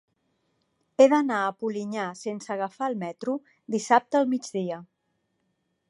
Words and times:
He 0.97 1.05
d'anar 1.11 1.41
a 1.41 1.51
Polinyà 1.59 2.05
sense 2.21 2.51
agafar 2.57 2.89
el 2.93 2.99
metro 3.05 3.37
dissabte 3.77 4.23
al 4.23 4.31
migdia. 4.35 4.85